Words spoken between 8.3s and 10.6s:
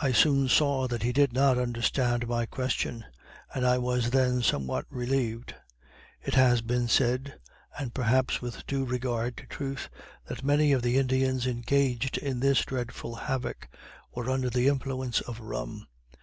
with due regard to truth, that